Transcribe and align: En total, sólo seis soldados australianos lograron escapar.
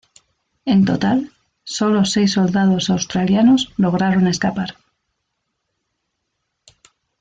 En 0.65 0.79
total, 0.83 1.19
sólo 1.63 1.99
seis 2.05 2.31
soldados 2.37 2.89
australianos 2.89 3.71
lograron 3.77 4.25
escapar. 4.25 4.75